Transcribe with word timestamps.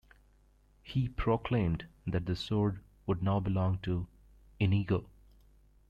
He 0.81 1.09
proclaimed 1.09 1.85
that 2.07 2.25
the 2.25 2.35
sword 2.35 2.79
would 3.05 3.21
now 3.21 3.39
belong 3.39 3.77
to 3.83 4.07
Inigo. 4.59 5.05